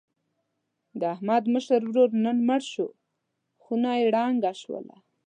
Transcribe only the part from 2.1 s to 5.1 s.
نن مړ شو. خونه یې ړنګه شوله.